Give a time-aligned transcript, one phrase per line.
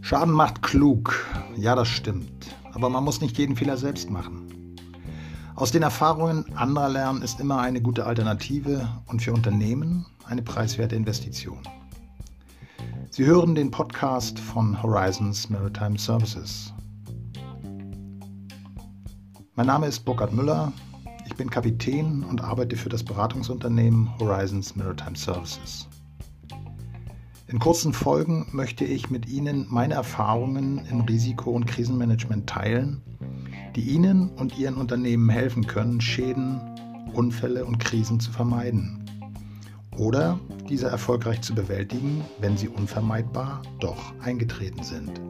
[0.00, 1.26] Schaden macht klug.
[1.56, 2.54] Ja, das stimmt.
[2.72, 4.76] Aber man muss nicht jeden Fehler selbst machen.
[5.56, 10.94] Aus den Erfahrungen anderer lernen ist immer eine gute Alternative und für Unternehmen eine preiswerte
[10.94, 11.58] Investition.
[13.10, 16.72] Sie hören den Podcast von Horizons Maritime Services.
[19.54, 20.72] Mein Name ist Burkhard Müller.
[21.34, 25.88] Ich bin Kapitän und arbeite für das Beratungsunternehmen Horizons Maritime Services.
[27.48, 33.02] In kurzen Folgen möchte ich mit Ihnen meine Erfahrungen im Risiko- und Krisenmanagement teilen,
[33.74, 36.60] die Ihnen und Ihren Unternehmen helfen können, Schäden,
[37.12, 39.04] Unfälle und Krisen zu vermeiden.
[39.98, 45.20] Oder diese erfolgreich zu bewältigen, wenn sie unvermeidbar doch eingetreten sind.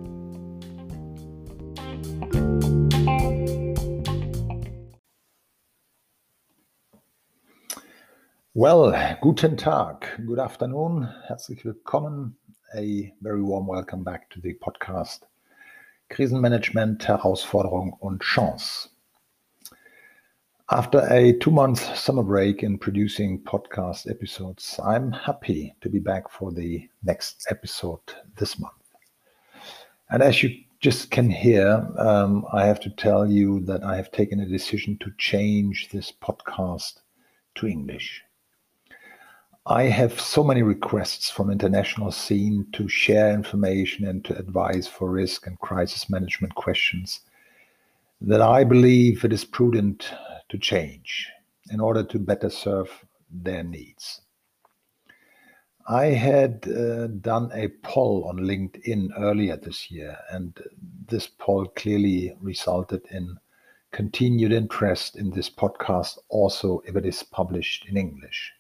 [8.57, 12.37] Well, guten Tag, good afternoon, herzlich willkommen.
[12.77, 15.23] A very warm welcome back to the podcast
[16.09, 18.91] Krisenmanagement, Herausforderung und Chance.
[20.71, 26.31] After a two month summer break in producing podcast episodes, I'm happy to be back
[26.31, 28.85] for the next episode this month.
[30.11, 34.13] And as you just can hear, um, I have to tell you that I have
[34.13, 37.01] taken a decision to change this podcast
[37.57, 38.23] to English.
[39.67, 45.11] I have so many requests from international scene to share information and to advise for
[45.11, 47.21] risk and crisis management questions
[48.21, 50.13] that I believe it is prudent
[50.51, 51.31] to change
[51.71, 52.91] in order to better serve
[53.31, 54.21] their needs.
[55.89, 60.59] I had uh, done a poll on LinkedIn earlier this year, and
[61.09, 63.39] this poll clearly resulted in
[63.93, 68.53] continued interest in this podcast, also if it is published in English.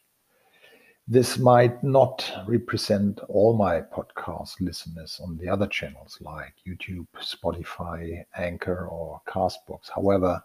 [1.06, 8.24] This might not represent all my podcast listeners on the other channels like YouTube, Spotify,
[8.38, 9.90] Anchor, or Castbox.
[9.94, 10.42] However,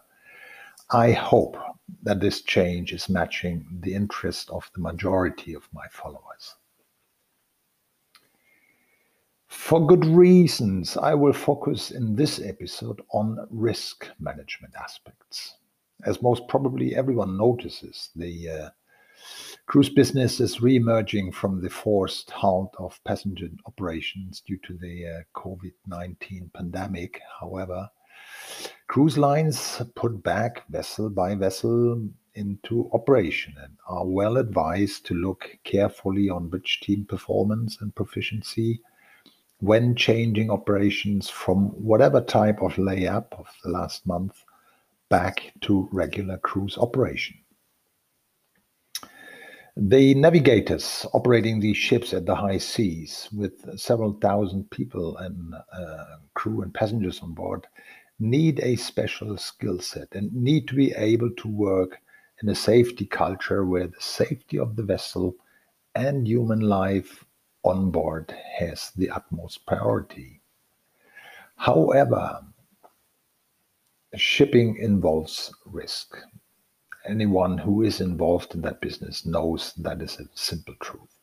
[0.90, 1.56] I hope
[2.02, 6.56] that this change is matching the interest of the majority of my followers.
[9.46, 15.54] For good reasons, I will focus in this episode on risk management aspects.
[16.04, 18.70] As most probably everyone notices, the uh,
[19.70, 25.40] Cruise business is re-emerging from the forced halt of passenger operations due to the uh,
[25.40, 27.20] COVID-19 pandemic.
[27.38, 27.88] However,
[28.88, 32.04] cruise lines put back vessel by vessel
[32.34, 38.80] into operation and are well advised to look carefully on bridge team performance and proficiency
[39.60, 44.44] when changing operations from whatever type of layup of the last month
[45.10, 47.36] back to regular cruise operation.
[49.76, 56.16] The navigators operating these ships at the high seas with several thousand people and uh,
[56.34, 57.66] crew and passengers on board
[58.18, 62.00] need a special skill set and need to be able to work
[62.42, 65.34] in a safety culture where the safety of the vessel
[65.94, 67.24] and human life
[67.62, 70.40] on board has the utmost priority.
[71.56, 72.40] However,
[74.16, 76.16] shipping involves risk
[77.06, 81.14] anyone who is involved in that business knows that is a simple truth.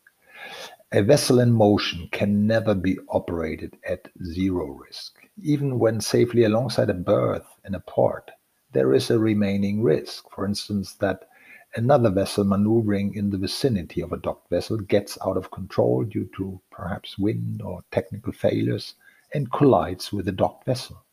[0.92, 5.18] A vessel in motion can never be operated at zero risk.
[5.42, 8.30] Even when safely alongside a berth in a port,
[8.72, 10.24] there is a remaining risk.
[10.30, 11.28] For instance, that
[11.74, 16.28] another vessel maneuvering in the vicinity of a docked vessel gets out of control due
[16.36, 18.94] to perhaps wind or technical failures
[19.34, 21.04] and collides with the docked vessel.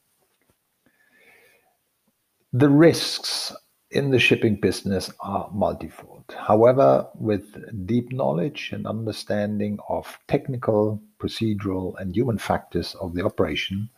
[2.54, 3.54] The risks
[3.96, 6.26] in the shipping business are multifold.
[6.38, 7.46] However, with
[7.88, 13.90] deep knowledge and understanding of technical, procedural, and human factors of the operation,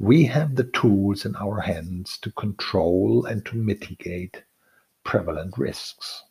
[0.00, 4.42] we have the tools in our hands to control and to mitigate
[5.04, 6.24] prevalent risks.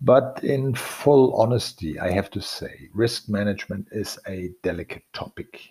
[0.00, 5.70] But in full honesty, I have to say, risk management is a delicate topic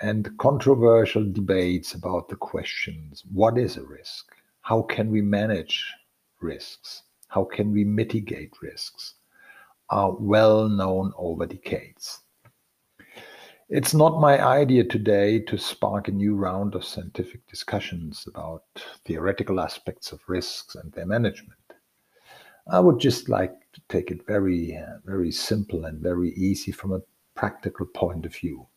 [0.00, 4.34] and controversial debates about the questions what is a risk?
[4.70, 5.84] How can we manage
[6.40, 7.02] risks?
[7.26, 9.14] How can we mitigate risks?
[9.88, 12.20] are well known over decades.
[13.68, 18.62] It's not my idea today to spark a new round of scientific discussions about
[19.04, 21.58] theoretical aspects of risks and their management.
[22.70, 26.92] I would just like to take it very, uh, very simple and very easy from
[26.92, 27.02] a
[27.34, 28.68] practical point of view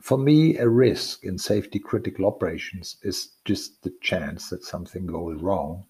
[0.00, 5.40] for me, a risk in safety critical operations is just the chance that something goes
[5.40, 5.84] wrong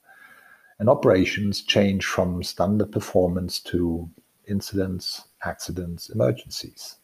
[0.79, 4.09] and operations change from standard performance to
[4.49, 6.97] incidents, accidents, emergencies.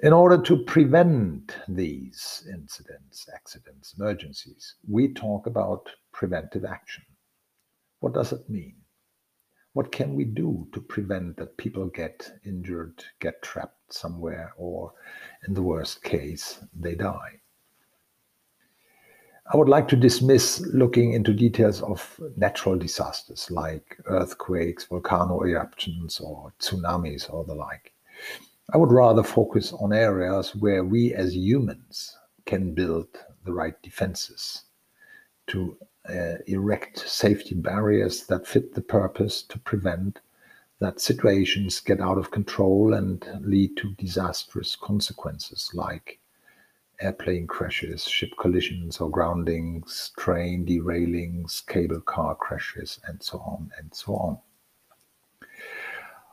[0.00, 7.04] In order to prevent these incidents, accidents, emergencies, we talk about preventive action.
[8.00, 8.76] What does it mean?
[9.74, 14.92] What can we do to prevent that people get injured, get trapped somewhere, or
[15.46, 17.40] in the worst case, they die?
[19.52, 26.20] I would like to dismiss looking into details of natural disasters like earthquakes, volcano eruptions,
[26.20, 27.92] or tsunamis, or the like.
[28.72, 32.16] I would rather focus on areas where we as humans
[32.46, 33.08] can build
[33.44, 34.64] the right defenses
[35.48, 35.76] to
[36.08, 40.20] uh, erect safety barriers that fit the purpose to prevent
[40.80, 46.18] that situations get out of control and lead to disastrous consequences like
[47.00, 53.92] airplane crashes, ship collisions or groundings, train derailings, cable car crashes, and so on and
[53.94, 54.38] so on.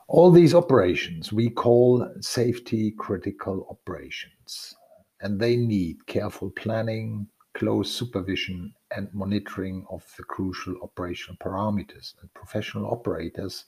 [0.08, 4.74] All these operations we call safety critical operations,
[5.20, 12.32] and they need careful planning, close supervision, and monitoring of the crucial operational parameters and
[12.34, 13.64] professional operators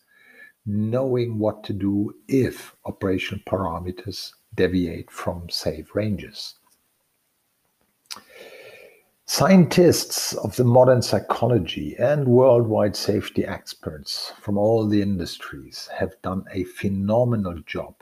[0.67, 6.55] knowing what to do if operational parameters deviate from safe ranges.
[9.27, 16.45] Scientists of the modern psychology and worldwide safety experts from all the industries have done
[16.53, 17.95] a phenomenal job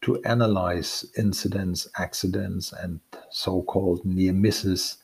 [0.00, 3.00] to analyze incidents, accidents, and
[3.30, 5.03] so called near misses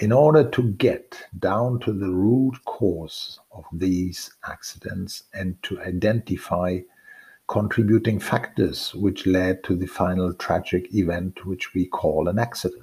[0.00, 6.78] in order to get down to the root cause of these accidents and to identify
[7.48, 12.82] contributing factors which led to the final tragic event which we call an accident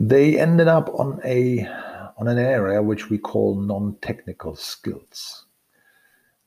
[0.00, 1.68] they ended up on a
[2.18, 5.46] on an area which we call non-technical skills.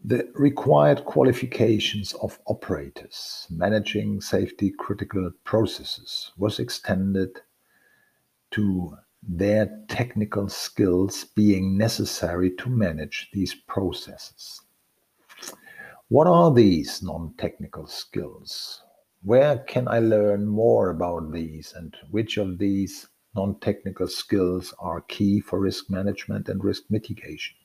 [0.03, 7.41] The required qualifications of operators managing safety critical processes was extended
[8.51, 14.61] to their technical skills being necessary to manage these processes.
[16.09, 18.81] What are these non technical skills?
[19.23, 25.39] Where can I learn more about these and which of these non-technical skills are key
[25.39, 27.55] for risk management and risk mitigation.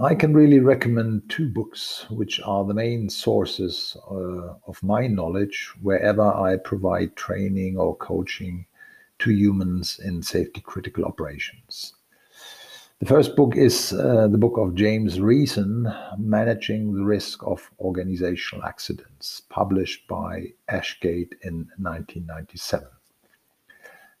[0.00, 5.72] I can really recommend two books, which are the main sources uh, of my knowledge
[5.82, 8.64] wherever I provide training or coaching
[9.20, 11.94] to humans in safety critical operations.
[13.00, 15.86] The first book is uh, the book of James Reason,
[16.18, 22.88] Managing the Risk of Organizational Accidents, published by Ashgate in 1997.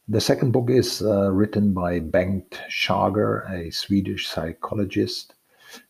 [0.06, 5.34] The second book is uh, written by Bengt Schager, a Swedish psychologist.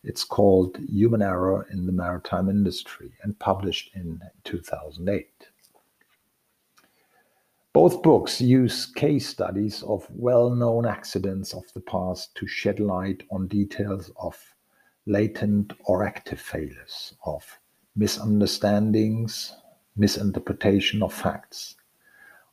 [0.02, 5.47] It's called Human Error in the Maritime Industry and published in 2008.
[7.72, 13.22] Both books use case studies of well known accidents of the past to shed light
[13.30, 14.36] on details of
[15.06, 17.58] latent or active failures, of
[17.94, 19.54] misunderstandings,
[19.96, 21.76] misinterpretation of facts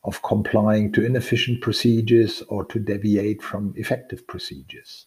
[0.06, 5.06] of complying to inefficient procedures or to deviate from effective procedures,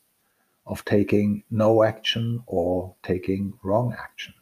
[0.68, 4.34] of taking no action or taking wrong action.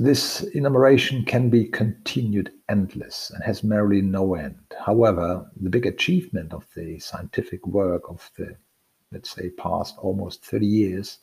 [0.00, 4.58] This enumeration can be continued endless and has merely no end.
[4.84, 8.56] However, the big achievement of the scientific work of the,
[9.12, 11.18] let's say, past almost 30 years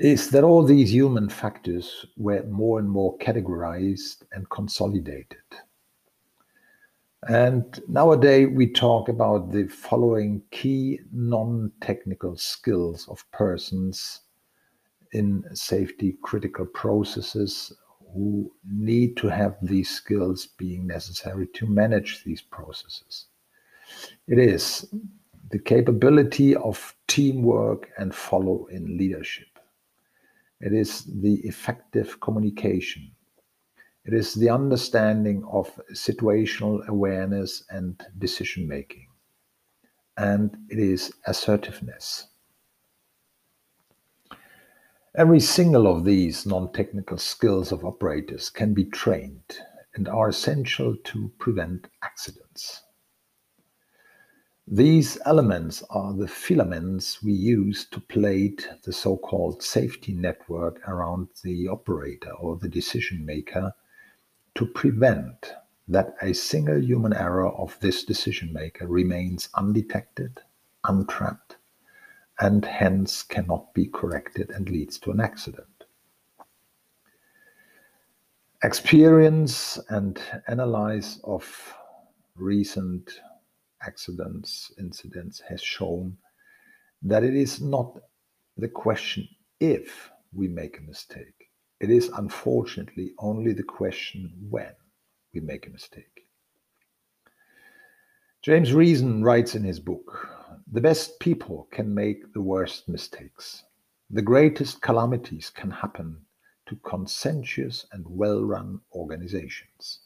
[0.00, 5.38] is that all these human factors were more and more categorized and consolidated
[7.28, 14.20] and nowadays we talk about the following key non technical skills of persons
[15.14, 17.72] in safety critical processes
[18.12, 23.26] who need to have these skills being necessary to manage these processes.
[24.28, 24.86] It is
[25.50, 29.48] the capability of teamwork and follow in leadership.
[30.60, 33.14] It is the effective communication
[34.04, 39.06] it is the understanding of situational awareness and decision making.
[40.18, 42.26] And it is assertiveness.
[45.16, 49.60] Every single of these non technical skills of operators can be trained
[49.94, 52.82] and are essential to prevent accidents.
[54.66, 61.28] These elements are the filaments we use to plate the so called safety network around
[61.44, 63.72] the operator or the decision maker
[64.56, 65.54] to prevent
[65.86, 70.40] that a single human error of this decision maker remains undetected,
[70.82, 71.53] untrapped,
[72.40, 75.68] and hence cannot be corrected and leads to an accident.
[78.62, 81.74] Experience and analyze of
[82.34, 83.20] recent
[83.82, 86.16] accidents, incidents has shown
[87.02, 87.98] that it is not
[88.56, 89.28] the question
[89.60, 91.50] if we make a mistake.
[91.80, 94.72] It is unfortunately only the question when
[95.34, 96.13] we make a mistake.
[98.44, 100.28] James Reason writes in his book
[100.70, 103.64] The best people can make the worst mistakes.
[104.10, 106.18] The greatest calamities can happen
[106.66, 110.00] to conscientious and well run organizations.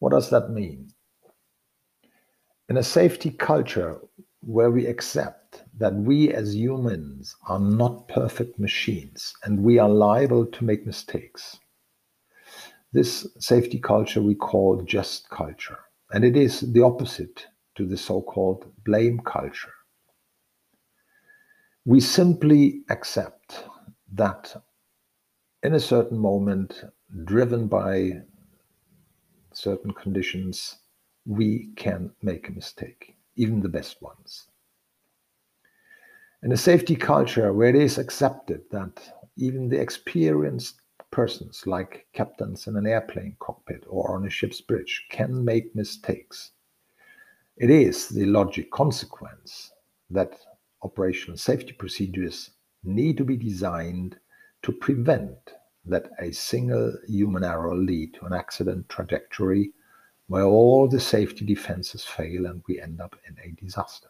[0.00, 0.90] What does that mean?
[2.68, 3.98] In a safety culture
[4.42, 10.44] where we accept that we as humans are not perfect machines and we are liable
[10.44, 11.58] to make mistakes,
[12.92, 15.78] this safety culture we call just culture.
[16.12, 19.74] And it is the opposite to the so called blame culture.
[21.84, 23.64] We simply accept
[24.12, 24.62] that
[25.62, 26.84] in a certain moment,
[27.24, 28.22] driven by
[29.52, 30.78] certain conditions,
[31.26, 34.46] we can make a mistake, even the best ones.
[36.42, 40.79] In a safety culture where it is accepted that even the experienced
[41.10, 46.52] persons, like captains in an airplane cockpit or on a ship's bridge, can make mistakes,
[47.56, 49.72] it is the logic consequence
[50.08, 50.38] that
[50.82, 52.50] operational safety procedures
[52.84, 54.18] need to be designed
[54.62, 55.36] to prevent
[55.84, 59.72] that a single human error lead to an accident trajectory
[60.28, 64.08] where all the safety defenses fail and we end up in a disaster.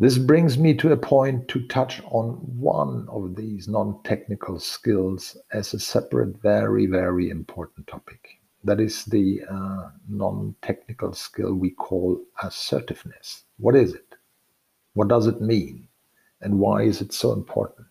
[0.00, 5.36] This brings me to a point to touch on one of these non technical skills
[5.52, 8.38] as a separate, very, very important topic.
[8.62, 13.42] That is the uh, non technical skill we call assertiveness.
[13.56, 14.14] What is it?
[14.94, 15.88] What does it mean?
[16.42, 17.88] And why is it so important?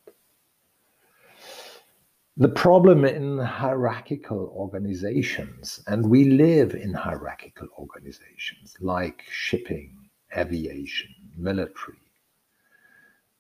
[2.38, 11.98] The problem in hierarchical organizations, and we live in hierarchical organizations like shipping, aviation, military.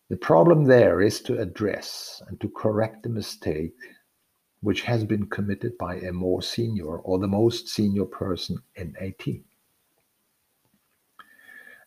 [0.09, 3.75] The problem there is to address and to correct the mistake
[4.61, 9.11] which has been committed by a more senior or the most senior person in a
[9.11, 9.43] team.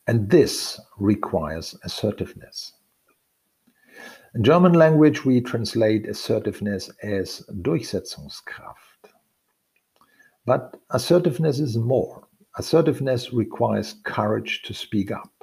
[0.06, 2.72] And this requires assertiveness.
[4.34, 9.10] In German language, we translate assertiveness as Durchsetzungskraft.
[10.46, 12.26] But assertiveness is more.
[12.56, 15.39] Assertiveness requires courage to speak up.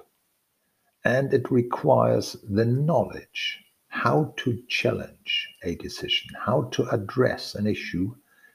[1.08, 8.14] And it requires the knowledge how to challenge a decision, how to address an issue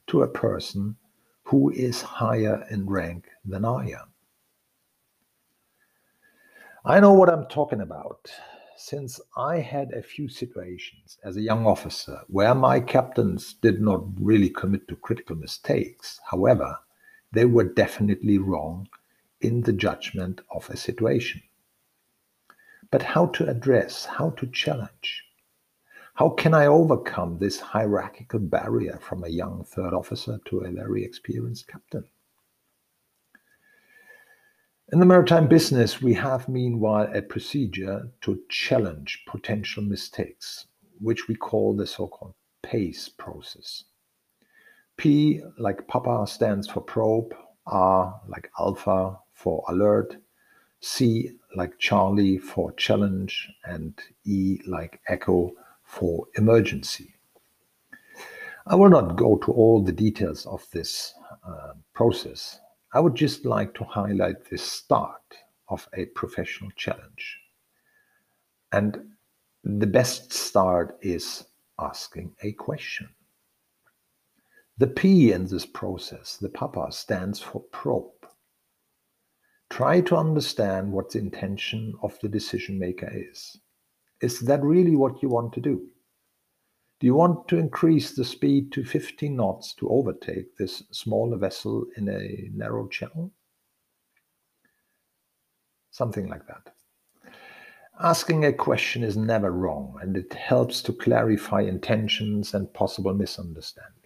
[0.08, 0.94] to a person
[1.44, 4.12] who is higher in rank than I am.
[6.84, 8.30] I know what I'm talking about
[8.76, 14.02] since I had a few situations as a young officer where my captains did not
[14.20, 16.78] really commit to critical mistakes, however,
[17.32, 18.88] they were definitely wrong
[19.40, 21.40] in the judgment of a situation.
[22.92, 25.24] But how to address, how to challenge?
[26.14, 31.02] How can I overcome this hierarchical barrier from a young third officer to a very
[31.02, 32.04] experienced captain?
[34.92, 40.66] In the maritime business, we have meanwhile a procedure to challenge potential mistakes,
[41.00, 43.84] which we call the so called PACE process.
[44.98, 47.34] P, like Papa, stands for probe,
[47.66, 50.18] R, like Alpha, for alert,
[50.80, 53.94] C, like Charlie, for challenge, and
[54.24, 55.52] E, like Echo,
[55.84, 57.14] for emergency.
[58.66, 61.14] I will not go to all the details of this
[61.46, 62.60] uh, process
[62.94, 65.34] I would just like to highlight the start
[65.68, 67.38] of a professional challenge.
[68.70, 69.12] And
[69.64, 71.44] the best start is
[71.78, 73.08] asking a question.
[74.76, 78.21] The P in this process, the Papa, stands for probe.
[79.72, 83.56] Try to understand what the intention of the decision maker is.
[84.20, 85.88] Is that really what you want to do?
[87.00, 91.86] Do you want to increase the speed to 15 knots to overtake this smaller vessel
[91.96, 93.32] in a narrow channel?
[95.90, 96.74] Something like that.
[97.98, 104.01] Asking a question is never wrong and it helps to clarify intentions and possible misunderstandings.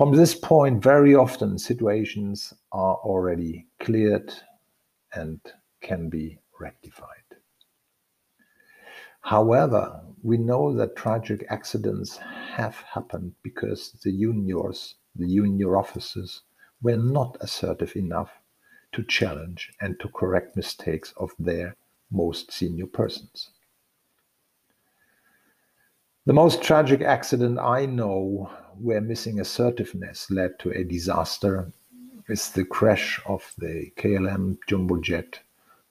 [0.00, 4.32] From this point, very often situations are already cleared
[5.12, 5.38] and
[5.82, 7.36] can be rectified.
[9.20, 16.44] However, we know that tragic accidents have happened because the juniors, the junior officers,
[16.80, 18.30] were not assertive enough
[18.92, 21.76] to challenge and to correct mistakes of their
[22.10, 23.50] most senior persons.
[26.24, 31.70] The most tragic accident I know where missing assertiveness led to a disaster
[32.28, 35.40] is the crash of the KLM jumbo jet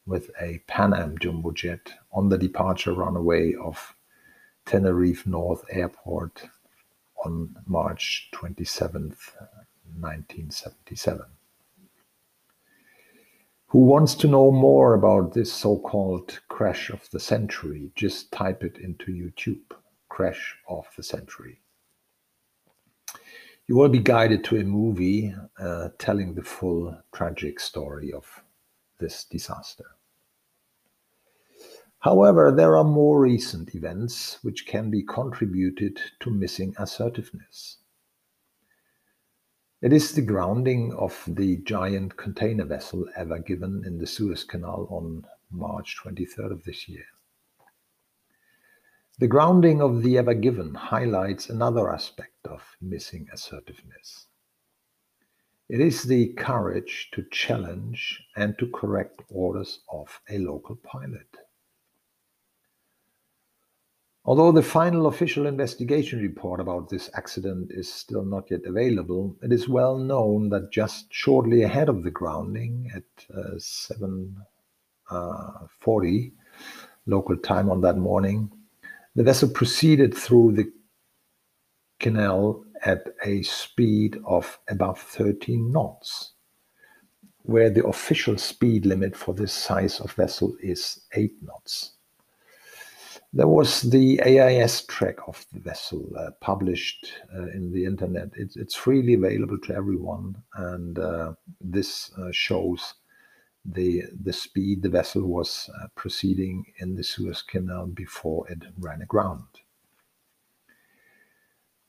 [0.06, 3.94] with a Pan Am jumbo jet on the departure runway of
[4.66, 6.44] Tenerife North Airport
[7.26, 9.36] on March 27th,
[10.00, 11.26] 1977.
[13.68, 17.92] Who wants to know more about this so called crash of the century?
[17.96, 19.76] Just type it into YouTube
[20.08, 21.60] crash of the century.
[23.70, 28.26] You will be guided to a movie uh, telling the full tragic story of
[28.98, 29.86] this disaster.
[32.00, 37.78] However, there are more recent events which can be contributed to missing assertiveness.
[39.84, 44.88] It is the grounding of the giant container vessel Ever Given in the Suez Canal
[44.90, 47.06] on March 23rd of this year.
[49.20, 54.28] The grounding of the Ever Given highlights another aspect of missing assertiveness.
[55.68, 61.28] It is the courage to challenge and to correct orders of a local pilot.
[64.24, 69.52] Although the final official investigation report about this accident is still not yet available, it
[69.52, 73.04] is well known that just shortly ahead of the grounding at
[73.36, 74.32] uh, 7:40
[75.12, 75.66] uh,
[77.06, 78.50] local time on that morning,
[79.20, 80.72] the vessel proceeded through the
[82.00, 86.36] canal at a speed of about 13 knots,
[87.40, 91.98] where the official speed limit for this size of vessel is 8 knots.
[93.34, 98.30] There was the AIS track of the vessel uh, published uh, in the internet.
[98.38, 102.94] It's, it's, freely available to everyone, and uh, this uh, shows
[103.66, 109.02] the the speed the vessel was uh, proceeding in the Suez Canal before it ran
[109.02, 109.48] aground.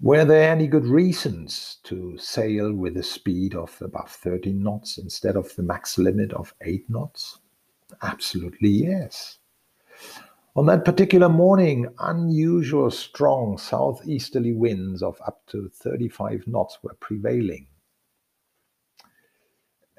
[0.03, 5.37] Were there any good reasons to sail with a speed of above 13 knots instead
[5.37, 7.39] of the max limit of 8 knots?
[8.01, 9.39] Absolutely yes.
[10.57, 17.67] On that particular morning, unusual strong southeasterly winds of up to 35 knots were prevailing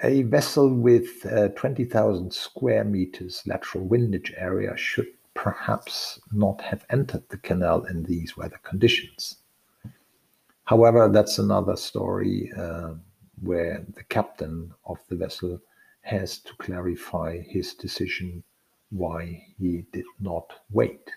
[0.03, 7.23] a vessel with uh, 20,000 square meters lateral windage area should perhaps not have entered
[7.29, 9.37] the canal in these weather conditions.
[10.65, 12.93] However, that's another story uh,
[13.41, 15.59] where the captain of the vessel
[16.01, 18.43] has to clarify his decision
[18.89, 21.09] why he did not wait.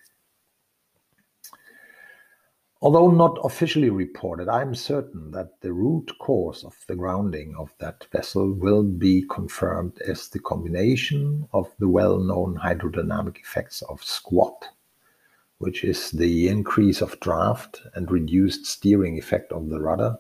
[2.85, 7.73] Although not officially reported, I am certain that the root cause of the grounding of
[7.79, 14.05] that vessel will be confirmed as the combination of the well known hydrodynamic effects of
[14.05, 14.69] squat,
[15.57, 20.19] which is the increase of draft and reduced steering effect of the rudder,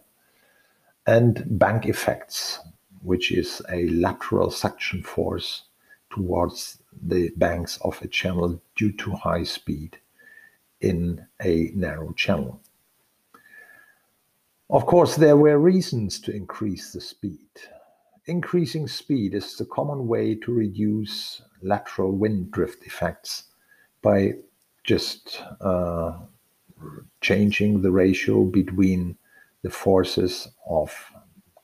[1.07, 2.61] and bank effects,
[3.03, 5.64] which is a lateral suction force
[6.09, 9.98] towards the banks of a channel due to high speed
[10.85, 12.61] in a narrow channel.
[14.68, 17.49] Of course, there were reasons to increase the speed.
[18.27, 23.44] Increasing speed is the common way to reduce lateral wind drift effects
[24.03, 24.35] by
[24.85, 26.12] just uh,
[27.20, 29.16] changing the ratio between
[29.62, 30.94] the forces of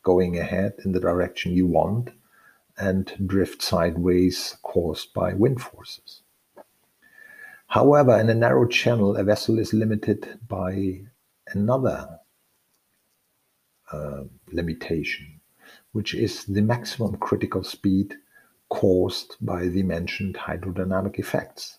[0.03, 2.11] going ahead in the direction you want
[2.79, 6.23] and drift sideways caused by wind forces.
[7.71, 11.03] However, in a narrow channel, a vessel is limited by
[11.53, 12.19] another
[13.93, 15.41] uh, limitation,
[15.93, 18.17] which is the maximum critical speed
[18.71, 21.79] caused by the mentioned hydrodynamic effects.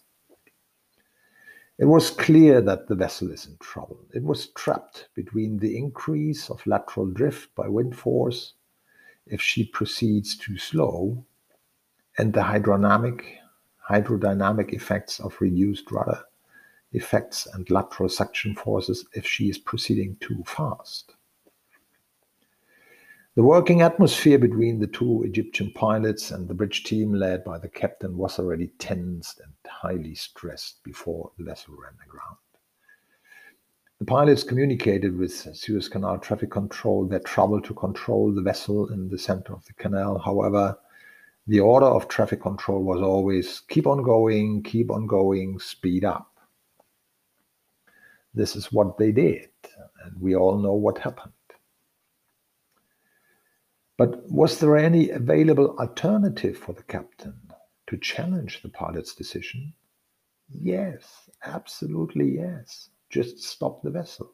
[1.78, 4.00] It was clear that the vessel is in trouble.
[4.14, 8.54] It was trapped between the increase of lateral drift by wind force
[9.26, 11.26] if she proceeds too slow
[12.18, 13.41] and the hydrodynamic
[13.92, 16.24] hydrodynamic effects of reduced rudder
[16.94, 21.16] effects and lateral suction forces if she is proceeding too fast.
[23.36, 27.70] The working atmosphere between the two Egyptian pilots and the bridge team, led by the
[27.70, 32.36] captain, was already tensed and highly stressed before the vessel ran aground.
[34.00, 39.08] The pilots communicated with Suez Canal traffic control their trouble to control the vessel in
[39.08, 40.18] the center of the canal.
[40.18, 40.78] However,
[41.48, 46.28] the order of traffic control was always keep on going, keep on going, speed up.
[48.34, 49.50] this is what they did,
[50.06, 51.34] and we all know what happened.
[53.98, 57.40] But was there any available alternative for the captain
[57.88, 59.74] to challenge the pilot's decision?
[60.50, 62.90] Yes, absolutely yes.
[63.10, 64.34] Just stop the vessel.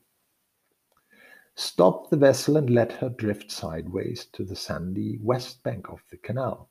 [1.56, 6.17] Stop the vessel and let her drift sideways to the sandy west bank of the
[6.17, 6.70] canal.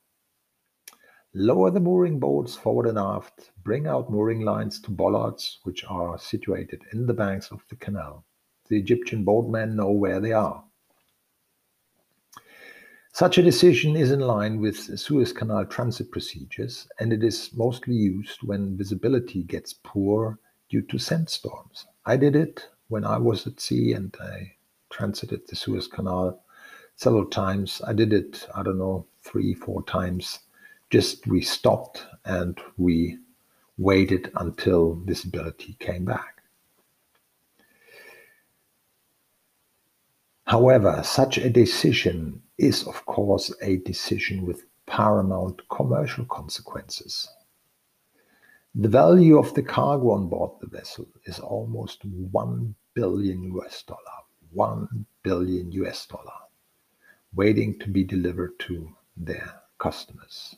[1.38, 6.18] Lower the mooring boats forward and aft, bring out mooring lines to bollards which are
[6.18, 8.24] situated in the banks of the canal.
[8.70, 10.64] The Egyptian boatmen know where they are.
[13.12, 17.94] Such a decision is in line with Suez Canal transit procedures, and it is mostly
[17.94, 20.38] used when visibility gets poor
[20.70, 21.86] due to sandstorms.
[22.06, 24.52] I did it when I was at sea and I
[24.88, 26.42] transited the Suez Canal
[26.94, 27.82] several times.
[27.86, 30.38] I did it, I don't know, three, four times.
[30.90, 33.18] Just we stopped and we
[33.76, 36.42] waited until visibility came back.
[40.44, 47.28] However, such a decision is of course a decision with paramount commercial consequences.
[48.76, 54.18] The value of the cargo on board the vessel is almost 1 billion US dollar,
[54.52, 56.38] 1 billion US dollar,
[57.34, 60.56] waiting to be delivered to their customers.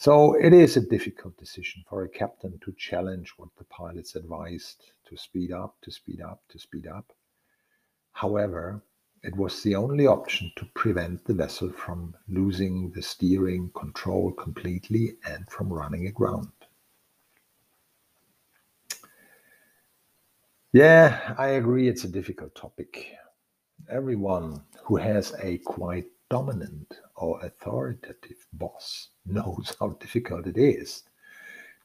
[0.00, 4.92] So it is a difficult decision for a captain to challenge what the pilots advised
[5.08, 7.12] to speed up, to speed up, to speed up.
[8.12, 8.80] However,
[9.24, 15.16] it was the only option to prevent the vessel from losing the steering control completely
[15.26, 16.52] and from running aground.
[20.72, 23.14] Yeah, I agree it's a difficult topic.
[23.90, 31.04] Everyone who has a quite dominant or authoritative boss knows how difficult it is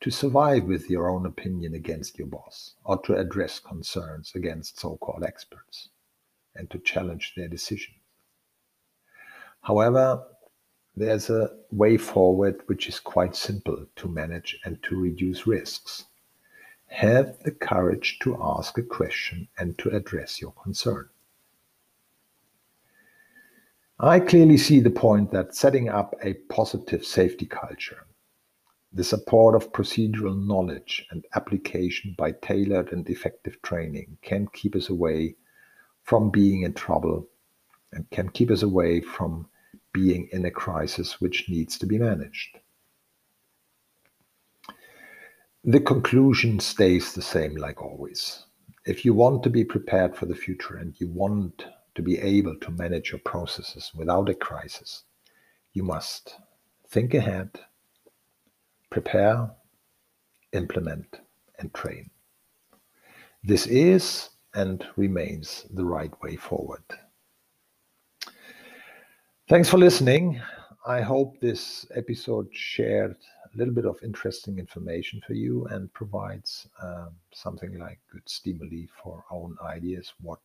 [0.01, 4.97] to survive with your own opinion against your boss or to address concerns against so
[4.97, 5.89] called experts
[6.55, 7.93] and to challenge their decision.
[9.61, 10.21] However,
[10.95, 16.05] there's a way forward which is quite simple to manage and to reduce risks.
[16.87, 21.09] Have the courage to ask a question and to address your concern.
[24.03, 28.05] I clearly see the point that setting up a positive safety culture,
[28.91, 34.89] the support of procedural knowledge and application by tailored and effective training can keep us
[34.89, 35.37] away
[36.01, 37.29] from being in trouble
[37.93, 39.47] and can keep us away from
[39.93, 42.59] being in a crisis which needs to be managed.
[45.63, 48.47] The conclusion stays the same, like always.
[48.85, 52.55] If you want to be prepared for the future and you want to be able
[52.59, 55.03] to manage your processes without a crisis,
[55.73, 56.35] you must
[56.87, 57.49] think ahead,
[58.89, 59.49] prepare,
[60.53, 61.19] implement,
[61.59, 62.09] and train.
[63.43, 66.83] This is and remains the right way forward.
[69.49, 70.39] Thanks for listening.
[70.85, 73.15] I hope this episode shared
[73.53, 78.85] a little bit of interesting information for you and provides um, something like good stimuli
[79.01, 80.39] for own ideas what